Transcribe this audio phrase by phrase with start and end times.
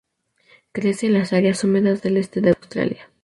[0.71, 3.07] Crece en las áreas húmedas del este de Australia.